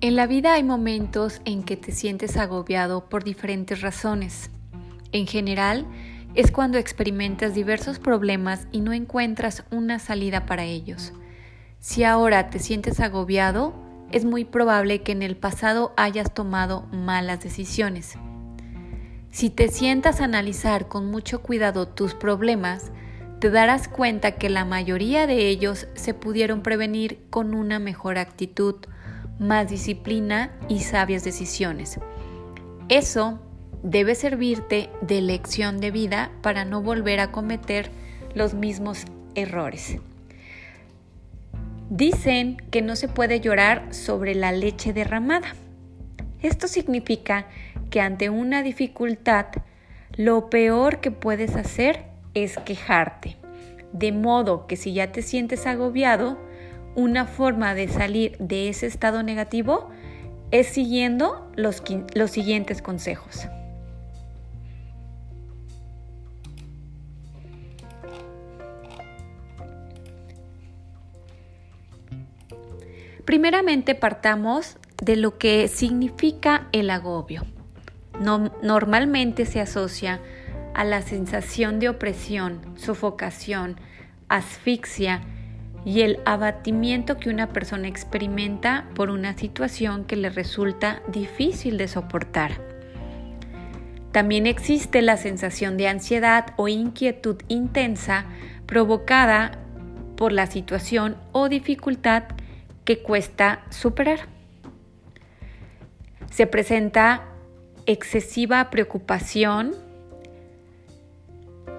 En 0.00 0.14
la 0.14 0.28
vida 0.28 0.52
hay 0.52 0.62
momentos 0.62 1.40
en 1.44 1.64
que 1.64 1.76
te 1.76 1.90
sientes 1.90 2.36
agobiado 2.36 3.08
por 3.08 3.24
diferentes 3.24 3.80
razones. 3.80 4.48
En 5.10 5.26
general, 5.26 5.86
es 6.36 6.52
cuando 6.52 6.78
experimentas 6.78 7.52
diversos 7.52 7.98
problemas 7.98 8.68
y 8.70 8.80
no 8.80 8.92
encuentras 8.92 9.64
una 9.72 9.98
salida 9.98 10.46
para 10.46 10.62
ellos. 10.62 11.12
Si 11.80 12.04
ahora 12.04 12.48
te 12.48 12.60
sientes 12.60 13.00
agobiado, 13.00 13.74
es 14.12 14.24
muy 14.24 14.44
probable 14.44 15.02
que 15.02 15.10
en 15.10 15.22
el 15.22 15.36
pasado 15.36 15.94
hayas 15.96 16.32
tomado 16.32 16.82
malas 16.92 17.42
decisiones. 17.42 18.14
Si 19.32 19.50
te 19.50 19.66
sientas 19.66 20.20
a 20.20 20.24
analizar 20.26 20.86
con 20.86 21.10
mucho 21.10 21.42
cuidado 21.42 21.88
tus 21.88 22.14
problemas, 22.14 22.92
te 23.40 23.50
darás 23.50 23.88
cuenta 23.88 24.36
que 24.36 24.48
la 24.48 24.64
mayoría 24.64 25.26
de 25.26 25.48
ellos 25.48 25.88
se 25.94 26.14
pudieron 26.14 26.62
prevenir 26.62 27.26
con 27.30 27.52
una 27.52 27.80
mejor 27.80 28.16
actitud, 28.16 28.76
más 29.38 29.68
disciplina 29.68 30.52
y 30.68 30.80
sabias 30.80 31.24
decisiones. 31.24 31.98
Eso 32.88 33.40
debe 33.82 34.14
servirte 34.14 34.90
de 35.00 35.20
lección 35.20 35.80
de 35.80 35.90
vida 35.90 36.30
para 36.42 36.64
no 36.64 36.82
volver 36.82 37.20
a 37.20 37.30
cometer 37.30 37.90
los 38.34 38.54
mismos 38.54 39.04
errores. 39.34 39.98
Dicen 41.90 42.56
que 42.70 42.82
no 42.82 42.96
se 42.96 43.08
puede 43.08 43.40
llorar 43.40 43.94
sobre 43.94 44.34
la 44.34 44.52
leche 44.52 44.92
derramada. 44.92 45.54
Esto 46.42 46.68
significa 46.68 47.46
que 47.90 48.00
ante 48.00 48.30
una 48.30 48.62
dificultad, 48.62 49.46
lo 50.14 50.50
peor 50.50 51.00
que 51.00 51.10
puedes 51.10 51.56
hacer 51.56 52.04
es 52.34 52.58
quejarte. 52.58 53.36
De 53.92 54.12
modo 54.12 54.66
que 54.66 54.76
si 54.76 54.92
ya 54.92 55.12
te 55.12 55.22
sientes 55.22 55.66
agobiado, 55.66 56.38
una 56.94 57.26
forma 57.26 57.74
de 57.74 57.88
salir 57.88 58.36
de 58.38 58.68
ese 58.68 58.86
estado 58.86 59.22
negativo 59.22 59.90
es 60.50 60.66
siguiendo 60.68 61.50
los, 61.56 61.82
los 62.14 62.30
siguientes 62.30 62.82
consejos. 62.82 63.48
Primeramente 73.28 73.94
partamos 73.94 74.78
de 75.02 75.16
lo 75.16 75.36
que 75.36 75.68
significa 75.68 76.66
el 76.72 76.88
agobio. 76.88 77.44
normalmente 78.62 79.44
se 79.44 79.60
asocia 79.60 80.20
a 80.74 80.82
la 80.84 81.02
sensación 81.02 81.78
de 81.78 81.90
opresión, 81.90 82.60
sofocación, 82.76 83.76
asfixia, 84.28 85.22
y 85.84 86.02
el 86.02 86.20
abatimiento 86.24 87.18
que 87.18 87.30
una 87.30 87.48
persona 87.48 87.88
experimenta 87.88 88.86
por 88.94 89.10
una 89.10 89.36
situación 89.36 90.04
que 90.04 90.16
le 90.16 90.30
resulta 90.30 91.02
difícil 91.08 91.78
de 91.78 91.88
soportar. 91.88 92.60
También 94.12 94.46
existe 94.46 95.02
la 95.02 95.16
sensación 95.16 95.76
de 95.76 95.88
ansiedad 95.88 96.46
o 96.56 96.68
inquietud 96.68 97.36
intensa 97.48 98.24
provocada 98.66 99.52
por 100.16 100.32
la 100.32 100.46
situación 100.46 101.16
o 101.32 101.48
dificultad 101.48 102.24
que 102.84 103.00
cuesta 103.02 103.60
superar. 103.70 104.20
Se 106.30 106.46
presenta 106.46 107.24
excesiva 107.86 108.70
preocupación, 108.70 109.74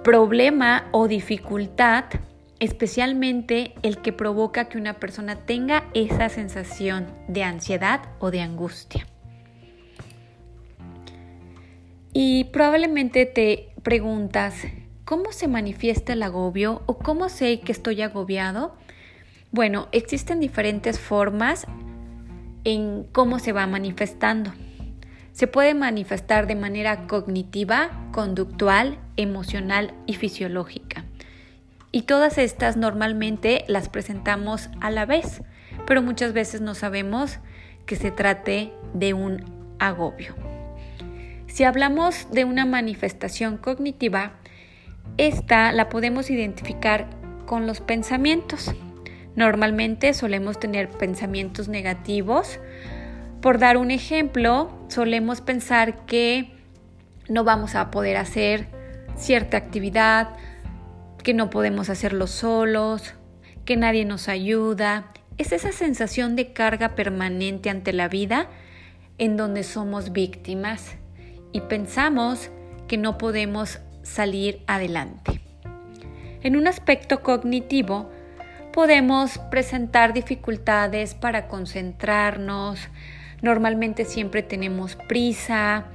problema 0.04 0.88
o 0.92 1.08
dificultad 1.08 2.06
especialmente 2.60 3.74
el 3.84 3.98
que 3.98 4.14
provoca 4.14 4.66
que 4.66 4.78
una 4.78 4.96
persona 4.96 5.36
tenga 5.46 5.86
esa 5.94 6.30
sensación 6.30 7.08
de 7.28 7.44
ansiedad 7.44 8.02
o 8.20 8.32
de 8.32 8.42
angustia. 8.42 9.08
Y 12.14 12.46
probablemente 12.46 13.26
te 13.26 13.70
preguntas, 13.84 14.56
¿cómo 15.06 15.32
se 15.32 15.48
manifiesta 15.48 16.14
el 16.14 16.24
agobio 16.24 16.82
o 16.86 16.98
cómo 16.98 17.30
sé 17.30 17.62
que 17.62 17.72
estoy 17.72 18.02
agobiado? 18.02 18.76
Bueno, 19.52 19.88
existen 19.92 20.40
diferentes 20.40 21.00
formas 21.00 21.66
en 22.64 23.06
cómo 23.12 23.40
se 23.40 23.54
va 23.54 23.68
manifestando. 23.68 24.52
Se 25.32 25.48
puede 25.48 25.74
manifestar 25.74 26.48
de 26.48 26.56
manera 26.56 27.08
cognitiva, 27.08 28.10
conductual, 28.12 29.00
emocional 29.16 29.94
y 30.06 30.16
fisiológica. 30.16 31.06
Y 31.92 32.04
todas 32.04 32.38
estas 32.38 32.78
normalmente 32.78 33.66
las 33.68 33.90
presentamos 33.90 34.70
a 34.80 34.92
la 34.92 35.06
vez, 35.06 35.42
pero 35.88 36.02
muchas 36.02 36.34
veces 36.34 36.62
no 36.62 36.76
sabemos 36.76 37.40
que 37.86 37.96
se 37.96 38.12
trate 38.12 38.72
de 38.94 39.14
un 39.14 39.76
agobio. 39.80 40.36
Si 41.48 41.64
hablamos 41.64 42.28
de 42.32 42.46
una 42.46 42.66
manifestación 42.66 43.58
cognitiva, 43.58 44.34
esta 45.18 45.72
la 45.72 45.90
podemos 45.90 46.30
identificar 46.30 47.08
con 47.48 47.66
los 47.66 47.82
pensamientos. 47.82 48.72
Normalmente 49.36 50.14
solemos 50.14 50.60
tener 50.60 50.90
pensamientos 50.90 51.68
negativos. 51.68 52.60
Por 53.42 53.58
dar 53.58 53.78
un 53.78 53.90
ejemplo, 53.90 54.70
solemos 54.90 55.42
pensar 55.42 56.06
que 56.06 56.52
no 57.28 57.44
vamos 57.44 57.74
a 57.74 57.90
poder 57.90 58.18
hacer 58.18 58.68
cierta 59.16 59.58
actividad, 59.58 60.30
que 61.24 61.34
no 61.34 61.50
podemos 61.50 61.90
hacerlo 61.90 62.28
solos, 62.28 63.14
que 63.66 63.78
nadie 63.78 64.06
nos 64.06 64.28
ayuda. 64.28 65.12
Es 65.38 65.52
esa 65.52 65.72
sensación 65.72 66.36
de 66.36 66.54
carga 66.54 66.96
permanente 66.96 67.70
ante 67.70 67.94
la 67.94 68.08
vida 68.08 68.50
en 69.18 69.38
donde 69.38 69.64
somos 69.64 70.12
víctimas 70.12 70.96
y 71.52 71.62
pensamos 71.62 72.50
que 72.88 72.98
no 72.98 73.18
podemos 73.18 73.80
salir 74.02 74.64
adelante. 74.68 75.42
En 76.42 76.56
un 76.56 76.68
aspecto 76.68 77.22
cognitivo, 77.22 78.10
podemos 78.72 79.38
presentar 79.52 80.14
dificultades 80.14 81.14
para 81.14 81.48
concentrarnos, 81.48 82.80
normalmente 83.42 84.06
siempre 84.06 84.42
tenemos 84.42 84.96
prisa, 84.96 85.88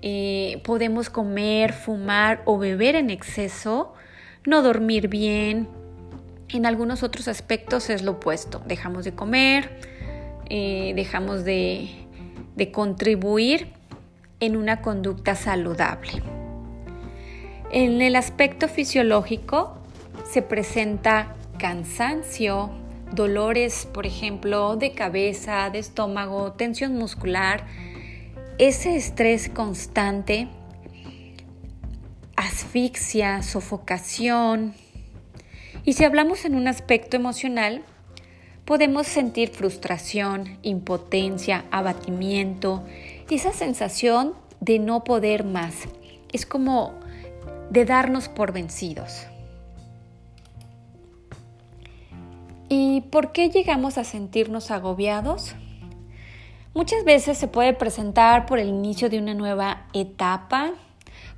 eh, 0.00 0.60
podemos 0.64 1.10
comer, 1.10 1.72
fumar 1.72 2.42
o 2.46 2.58
beber 2.58 2.96
en 2.96 3.10
exceso 3.10 3.94
no 4.46 4.62
dormir 4.62 5.08
bien. 5.08 5.68
En 6.48 6.66
algunos 6.66 7.02
otros 7.02 7.28
aspectos 7.28 7.90
es 7.90 8.02
lo 8.02 8.12
opuesto. 8.12 8.62
Dejamos 8.66 9.04
de 9.04 9.14
comer, 9.14 9.70
eh, 10.48 10.92
dejamos 10.94 11.44
de, 11.44 11.90
de 12.56 12.70
contribuir 12.70 13.68
en 14.40 14.56
una 14.56 14.82
conducta 14.82 15.34
saludable. 15.34 16.22
En 17.70 18.02
el 18.02 18.16
aspecto 18.16 18.68
fisiológico 18.68 19.78
se 20.30 20.42
presenta 20.42 21.34
cansancio, 21.58 22.70
dolores, 23.12 23.88
por 23.92 24.04
ejemplo, 24.04 24.76
de 24.76 24.92
cabeza, 24.92 25.70
de 25.70 25.78
estómago, 25.78 26.52
tensión 26.52 26.96
muscular, 26.96 27.64
ese 28.58 28.96
estrés 28.96 29.48
constante 29.48 30.48
asfixia, 32.36 33.42
sofocación. 33.42 34.74
Y 35.84 35.94
si 35.94 36.04
hablamos 36.04 36.44
en 36.44 36.54
un 36.54 36.68
aspecto 36.68 37.16
emocional, 37.16 37.82
podemos 38.64 39.06
sentir 39.06 39.50
frustración, 39.50 40.58
impotencia, 40.62 41.64
abatimiento, 41.70 42.84
esa 43.30 43.52
sensación 43.52 44.34
de 44.60 44.78
no 44.78 45.04
poder 45.04 45.44
más. 45.44 45.74
Es 46.32 46.46
como 46.46 46.92
de 47.70 47.84
darnos 47.84 48.28
por 48.28 48.52
vencidos. 48.52 49.26
¿Y 52.68 53.02
por 53.10 53.32
qué 53.32 53.50
llegamos 53.50 53.98
a 53.98 54.04
sentirnos 54.04 54.70
agobiados? 54.70 55.54
Muchas 56.74 57.04
veces 57.04 57.36
se 57.36 57.48
puede 57.48 57.74
presentar 57.74 58.46
por 58.46 58.58
el 58.58 58.68
inicio 58.68 59.10
de 59.10 59.18
una 59.18 59.34
nueva 59.34 59.86
etapa 59.92 60.72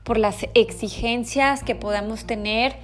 por 0.05 0.19
las 0.19 0.47
exigencias 0.55 1.65
que 1.65 1.75
podamos 1.75 2.27
tener 2.27 2.77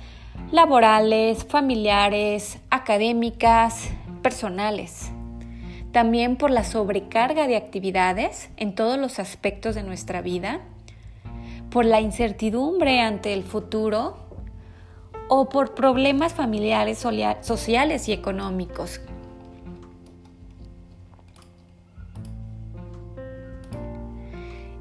laborales, 0.51 1.45
familiares, 1.45 2.59
académicas, 2.71 3.91
personales. 4.23 5.13
También 5.93 6.37
por 6.37 6.51
la 6.51 6.65
sobrecarga 6.65 7.47
de 7.47 7.57
actividades 7.57 8.51
en 8.57 8.75
todos 8.75 8.99
los 8.99 9.19
aspectos 9.19 9.75
de 9.75 9.83
nuestra 9.83 10.23
vida, 10.23 10.61
por 11.71 11.85
la 11.85 12.01
incertidumbre 12.01 13.01
ante 13.01 13.35
el 13.35 13.45
futuro 13.45 14.17
o 15.29 15.49
por 15.49 15.75
problemas 15.75 16.33
familiares, 16.33 17.05
sociales 17.43 18.09
y 18.09 18.13
económicos. 18.13 19.01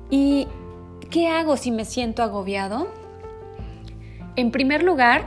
Y 0.09 0.47
¿Qué 1.09 1.27
hago 1.27 1.57
si 1.57 1.71
me 1.71 1.85
siento 1.85 2.21
agobiado? 2.21 2.87
En 4.35 4.51
primer 4.51 4.83
lugar, 4.83 5.25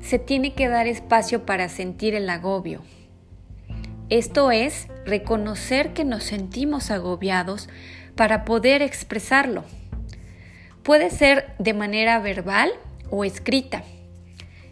se 0.00 0.18
tiene 0.18 0.54
que 0.54 0.68
dar 0.68 0.86
espacio 0.86 1.44
para 1.44 1.68
sentir 1.68 2.14
el 2.14 2.30
agobio. 2.30 2.80
Esto 4.08 4.50
es 4.50 4.88
reconocer 5.04 5.92
que 5.92 6.04
nos 6.04 6.24
sentimos 6.24 6.90
agobiados 6.90 7.68
para 8.14 8.46
poder 8.46 8.80
expresarlo. 8.80 9.64
Puede 10.82 11.10
ser 11.10 11.52
de 11.58 11.74
manera 11.74 12.18
verbal 12.18 12.70
o 13.10 13.26
escrita. 13.26 13.82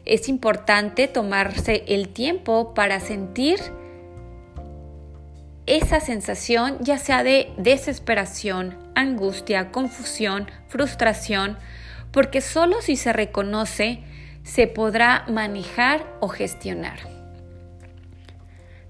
Es 0.06 0.30
importante 0.30 1.06
tomarse 1.06 1.84
el 1.86 2.08
tiempo 2.08 2.72
para 2.72 2.98
sentir 2.98 3.60
esa 5.66 6.00
sensación, 6.00 6.78
ya 6.80 6.98
sea 6.98 7.22
de 7.22 7.52
desesperación, 7.56 8.76
angustia, 8.94 9.70
confusión, 9.72 10.50
frustración, 10.68 11.56
porque 12.10 12.40
solo 12.40 12.82
si 12.82 12.96
se 12.96 13.12
reconoce 13.12 14.00
se 14.42 14.66
podrá 14.66 15.24
manejar 15.28 16.06
o 16.20 16.28
gestionar. 16.28 16.98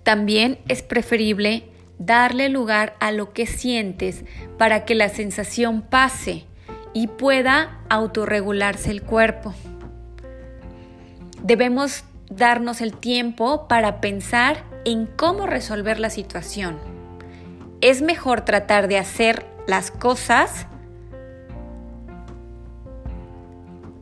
También 0.02 0.58
es 0.68 0.82
preferible 0.82 1.64
darle 1.98 2.48
lugar 2.48 2.96
a 3.00 3.12
lo 3.12 3.32
que 3.32 3.46
sientes 3.46 4.24
para 4.58 4.84
que 4.84 4.94
la 4.94 5.08
sensación 5.08 5.80
pase 5.82 6.44
y 6.92 7.06
pueda 7.06 7.80
autorregularse 7.88 8.90
el 8.90 9.02
cuerpo. 9.02 9.54
Debemos 11.42 12.04
darnos 12.28 12.80
el 12.80 12.96
tiempo 12.96 13.68
para 13.68 14.00
pensar 14.00 14.73
en 14.84 15.06
cómo 15.06 15.46
resolver 15.46 15.98
la 15.98 16.10
situación. 16.10 16.78
Es 17.80 18.02
mejor 18.02 18.42
tratar 18.44 18.88
de 18.88 18.98
hacer 18.98 19.46
las 19.66 19.90
cosas 19.90 20.66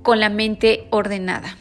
con 0.02 0.20
la 0.20 0.29
mente 0.29 0.87
ordenada. 0.90 1.56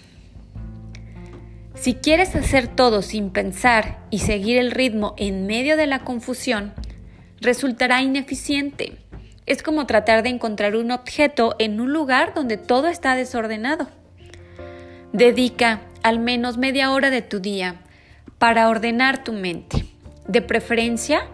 Si 1.75 1.95
quieres 1.95 2.35
hacer 2.35 2.67
todo 2.67 3.01
sin 3.01 3.31
pensar 3.31 3.99
y 4.11 4.19
seguir 4.19 4.57
el 4.57 4.71
ritmo 4.71 5.15
en 5.17 5.47
medio 5.47 5.77
de 5.77 5.87
la 5.87 6.03
confusión, 6.03 6.73
resultará 7.39 8.01
ineficiente. 8.01 8.97
Es 9.47 9.63
como 9.63 9.87
tratar 9.87 10.21
de 10.21 10.29
encontrar 10.29 10.75
un 10.75 10.91
objeto 10.91 11.55
en 11.57 11.81
un 11.81 11.91
lugar 11.91 12.33
donde 12.35 12.57
todo 12.57 12.87
está 12.87 13.15
desordenado. 13.15 13.87
Dedica 15.11 15.81
al 16.03 16.19
menos 16.19 16.57
media 16.57 16.91
hora 16.91 17.09
de 17.09 17.21
tu 17.21 17.39
día 17.39 17.81
para 18.41 18.69
ordenar 18.69 19.23
tu 19.23 19.33
mente. 19.33 19.85
De 20.27 20.41
preferencia, 20.41 21.27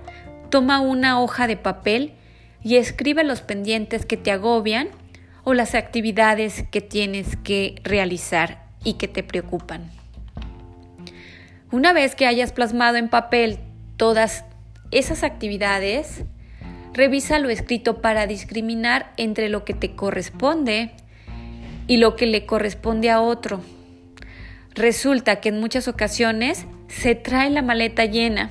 toma 0.49 0.81
una 0.81 1.21
hoja 1.21 1.47
de 1.47 1.55
papel 1.55 2.11
y 2.61 2.75
escribe 2.75 3.23
los 3.23 3.39
pendientes 3.39 4.05
que 4.05 4.17
te 4.17 4.29
agobian 4.29 4.89
o 5.45 5.53
las 5.53 5.73
actividades 5.73 6.65
que 6.69 6.81
tienes 6.81 7.37
que 7.37 7.75
realizar 7.85 8.61
y 8.83 8.95
que 8.95 9.07
te 9.07 9.23
preocupan. 9.23 9.89
Una 11.71 11.93
vez 11.93 12.13
que 12.13 12.25
hayas 12.25 12.51
plasmado 12.51 12.97
en 12.97 13.07
papel 13.07 13.59
todas 13.95 14.43
esas 14.91 15.23
actividades, 15.23 16.25
revisa 16.91 17.39
lo 17.39 17.49
escrito 17.49 18.01
para 18.01 18.27
discriminar 18.27 19.13
entre 19.15 19.47
lo 19.47 19.63
que 19.63 19.73
te 19.73 19.95
corresponde 19.95 20.91
y 21.87 21.97
lo 21.97 22.17
que 22.17 22.25
le 22.25 22.45
corresponde 22.45 23.09
a 23.09 23.21
otro. 23.21 23.61
Resulta 24.75 25.37
que 25.37 25.47
en 25.47 25.61
muchas 25.61 25.87
ocasiones 25.87 26.65
se 26.87 27.15
trae 27.15 27.49
la 27.49 27.61
maleta 27.61 28.05
llena, 28.05 28.49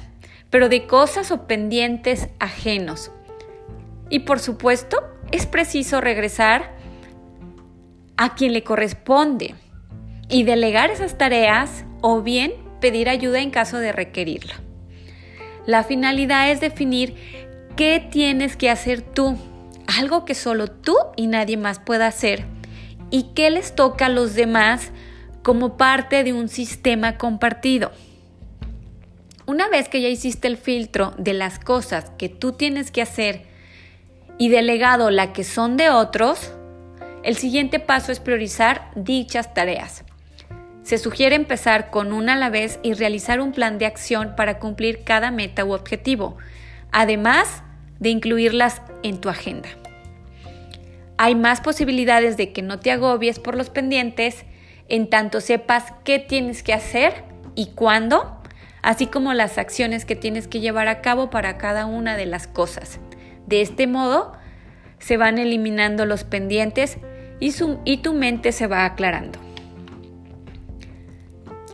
pero 0.51 0.69
de 0.69 0.87
cosas 0.87 1.31
o 1.31 1.47
pendientes 1.47 2.29
ajenos. 2.39 3.11
Y 4.11 4.21
por 4.21 4.39
supuesto, 4.39 5.03
es 5.33 5.47
preciso 5.47 6.01
regresar 6.01 6.75
a 8.17 8.35
quien 8.35 8.53
le 8.53 8.63
corresponde 8.63 9.55
y 10.29 10.45
delegar 10.45 10.91
esas 10.91 11.19
tareas 11.19 11.85
o 12.01 12.23
bien 12.23 12.53
pedir 12.81 13.09
ayuda 13.09 13.41
en 13.41 13.51
caso 13.51 13.79
de 13.79 13.93
requerirla. 13.93 14.55
La 15.67 15.83
finalidad 15.83 16.51
es 16.51 16.61
definir 16.61 17.17
qué 17.77 18.07
tienes 18.11 18.57
que 18.57 18.71
hacer 18.71 19.03
tú, 19.03 19.37
algo 19.99 20.25
que 20.25 20.35
solo 20.35 20.69
tú 20.69 20.97
y 21.17 21.27
nadie 21.27 21.57
más 21.57 21.81
pueda 21.81 22.07
hacer, 22.07 22.45
y 23.11 23.35
qué 23.35 23.51
les 23.51 23.75
toca 23.75 24.07
a 24.07 24.11
los 24.11 24.35
demás 24.35 24.93
como 25.43 25.77
parte 25.77 26.25
de 26.25 26.33
un 26.33 26.49
sistema 26.49 27.19
compartido. 27.19 27.93
Una 29.47 29.69
vez 29.69 29.89
que 29.89 30.01
ya 30.01 30.09
hiciste 30.09 30.49
el 30.49 30.57
filtro 30.57 31.15
de 31.19 31.33
las 31.33 31.61
cosas 31.61 32.11
que 32.19 32.29
tú 32.29 32.53
tienes 32.53 32.91
que 32.91 33.01
hacer 33.01 33.43
y 34.39 34.49
delegado 34.49 35.11
la 35.11 35.33
que 35.33 35.45
son 35.45 35.77
de 35.77 35.89
otros, 35.89 36.53
el 37.23 37.37
siguiente 37.37 37.79
paso 37.79 38.11
es 38.11 38.19
priorizar 38.19 38.91
dichas 38.97 39.55
tareas. 39.55 40.05
Se 40.83 40.99
sugiere 40.99 41.37
empezar 41.37 41.91
con 41.91 42.13
una 42.13 42.33
a 42.33 42.37
la 42.37 42.51
vez 42.51 42.81
y 42.83 42.95
realizar 42.95 43.41
un 43.41 43.53
plan 43.53 43.79
de 43.79 43.87
acción 43.87 44.35
para 44.37 44.59
cumplir 44.59 45.05
cada 45.05 45.31
meta 45.31 45.65
u 45.65 45.75
objetivo, 45.75 46.37
además 46.91 47.63
de 48.01 48.09
incluirlas 48.09 48.83
en 49.05 49.21
tu 49.21 49.29
agenda. 49.29 49.69
Hay 51.19 51.37
más 51.37 51.61
posibilidades 51.61 52.37
de 52.37 52.53
que 52.53 52.63
no 52.63 52.81
te 52.81 52.91
agobies 52.91 53.39
por 53.39 53.57
los 53.57 53.71
pendientes 53.71 54.45
en 54.89 55.09
tanto 55.09 55.41
sepas 55.41 55.93
qué 56.05 56.19
tienes 56.19 56.65
que 56.65 56.73
hacer 56.73 57.25
y 57.55 57.69
cuándo, 57.75 58.36
así 58.87 59.09
como 59.09 59.35
las 59.35 59.59
acciones 59.59 60.05
que 60.05 60.15
tienes 60.15 60.47
que 60.47 60.61
llevar 60.61 60.87
a 60.87 61.03
cabo 61.03 61.29
para 61.29 61.59
cada 61.59 61.87
una 61.87 62.17
de 62.17 62.25
las 62.25 62.47
cosas. 62.47 63.01
De 63.49 63.61
este 63.61 63.89
modo, 63.89 64.33
se 65.01 65.17
van 65.17 65.39
eliminando 65.39 66.07
los 66.07 66.23
pendientes 66.23 66.99
y, 67.41 67.97
tu 67.97 68.15
mente 68.15 68.53
se 68.53 68.69
va 68.69 68.85
aclarando. 68.85 69.41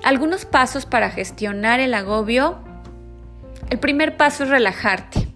Algunos 0.02 0.46
pasos 0.46 0.86
para 0.86 1.10
gestionar 1.10 1.80
el 1.80 1.92
agobio. 1.92 2.64
El 3.68 3.78
primer 3.78 4.16
paso 4.16 4.44
es 4.44 4.48
relajarte. 4.48 5.28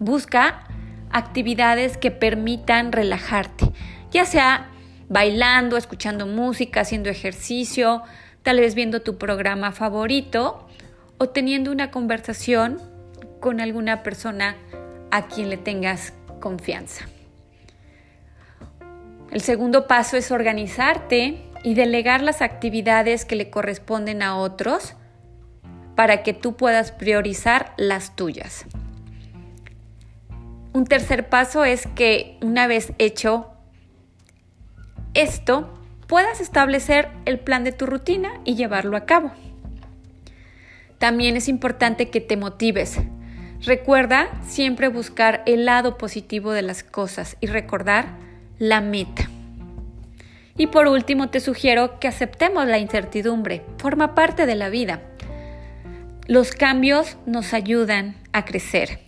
Busca 0.00 0.64
actividades 1.12 1.98
que 1.98 2.10
permitan 2.10 2.90
relajarte, 2.90 3.70
ya 4.10 4.24
sea 4.24 4.72
bailando, 5.08 5.76
escuchando 5.76 6.26
música, 6.26 6.80
haciendo 6.80 7.10
ejercicio, 7.10 8.02
tal 8.42 8.58
vez 8.58 8.74
viendo 8.74 9.02
tu 9.02 9.18
programa 9.18 9.70
favorito 9.70 10.66
o 11.18 11.28
teniendo 11.28 11.72
una 11.72 11.90
conversación 11.90 12.80
con 13.40 13.60
alguna 13.60 14.02
persona 14.02 14.56
a 15.10 15.26
quien 15.28 15.50
le 15.50 15.56
tengas 15.56 16.12
confianza. 16.40 17.06
El 19.30 19.40
segundo 19.40 19.86
paso 19.86 20.16
es 20.16 20.30
organizarte 20.30 21.42
y 21.62 21.74
delegar 21.74 22.22
las 22.22 22.42
actividades 22.42 23.24
que 23.24 23.36
le 23.36 23.50
corresponden 23.50 24.22
a 24.22 24.36
otros 24.36 24.94
para 25.94 26.22
que 26.22 26.32
tú 26.32 26.56
puedas 26.56 26.92
priorizar 26.92 27.72
las 27.76 28.14
tuyas. 28.14 28.66
Un 30.72 30.84
tercer 30.84 31.28
paso 31.28 31.64
es 31.64 31.86
que 31.94 32.38
una 32.42 32.66
vez 32.66 32.92
hecho 32.98 33.50
esto, 35.14 35.72
puedas 36.06 36.40
establecer 36.40 37.08
el 37.24 37.40
plan 37.40 37.64
de 37.64 37.72
tu 37.72 37.86
rutina 37.86 38.40
y 38.44 38.54
llevarlo 38.54 38.96
a 38.96 39.06
cabo. 39.06 39.32
También 40.98 41.36
es 41.36 41.48
importante 41.48 42.08
que 42.10 42.20
te 42.20 42.36
motives. 42.36 42.98
Recuerda 43.62 44.28
siempre 44.46 44.88
buscar 44.88 45.42
el 45.46 45.64
lado 45.64 45.98
positivo 45.98 46.52
de 46.52 46.62
las 46.62 46.82
cosas 46.82 47.36
y 47.40 47.46
recordar 47.46 48.16
la 48.58 48.80
meta. 48.80 49.28
Y 50.56 50.68
por 50.68 50.88
último, 50.88 51.28
te 51.28 51.40
sugiero 51.40 51.98
que 52.00 52.08
aceptemos 52.08 52.66
la 52.66 52.78
incertidumbre, 52.78 53.62
forma 53.78 54.14
parte 54.14 54.46
de 54.46 54.54
la 54.54 54.70
vida. 54.70 55.02
Los 56.26 56.52
cambios 56.52 57.18
nos 57.26 57.52
ayudan 57.52 58.16
a 58.32 58.44
crecer. 58.44 59.00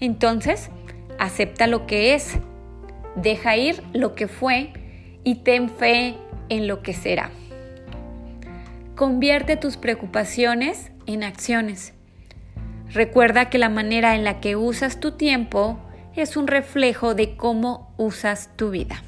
Entonces, 0.00 0.70
acepta 1.18 1.68
lo 1.68 1.86
que 1.86 2.14
es, 2.14 2.38
deja 3.14 3.56
ir 3.56 3.82
lo 3.92 4.14
que 4.14 4.26
fue 4.26 4.72
y 5.22 5.36
ten 5.36 5.70
fe 5.70 6.16
en 6.48 6.66
lo 6.66 6.82
que 6.82 6.92
será. 6.92 7.30
Convierte 8.96 9.56
tus 9.56 9.76
preocupaciones 9.76 10.90
en 11.06 11.24
acciones. 11.24 11.92
Recuerda 12.92 13.50
que 13.50 13.58
la 13.58 13.68
manera 13.68 14.14
en 14.14 14.24
la 14.24 14.40
que 14.40 14.56
usas 14.56 15.00
tu 15.00 15.12
tiempo 15.12 15.78
es 16.14 16.36
un 16.36 16.46
reflejo 16.46 17.14
de 17.14 17.36
cómo 17.36 17.92
usas 17.96 18.50
tu 18.56 18.70
vida. 18.70 19.02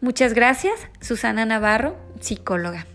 Muchas 0.00 0.34
gracias, 0.34 0.74
Susana 1.00 1.46
Navarro, 1.46 1.96
psicóloga. 2.20 2.86